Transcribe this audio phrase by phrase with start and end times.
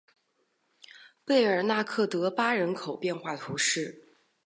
[1.23, 4.03] 贝尔纳克德巴人口变化图示